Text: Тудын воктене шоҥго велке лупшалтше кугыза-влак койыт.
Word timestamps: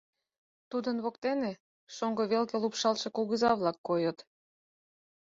Тудын 0.69 0.97
воктене 1.03 1.51
шоҥго 1.95 2.23
велке 2.31 2.55
лупшалтше 2.63 3.07
кугыза-влак 3.15 3.77
койыт. 3.87 4.19